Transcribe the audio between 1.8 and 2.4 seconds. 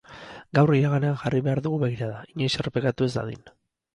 begirada,